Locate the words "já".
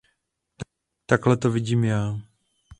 1.83-2.19